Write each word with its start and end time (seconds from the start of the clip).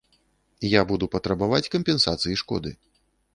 Я 0.67 0.81
буду 0.91 1.09
патрабаваць 1.15 1.69
кампенсацыі 1.75 2.41
шкоды. 2.45 2.75